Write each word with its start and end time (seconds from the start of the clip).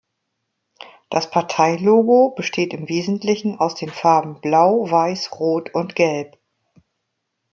Das 1.11 1.29
Partei-Logo 1.29 2.31
besteht 2.35 2.73
im 2.73 2.89
Wesentlichen 2.89 3.59
aus 3.59 3.75
den 3.75 3.89
Farben 3.91 4.41
blau, 4.41 4.89
weiß, 4.89 5.33
rot 5.39 5.75
und 5.75 5.93
gelb. 5.95 6.39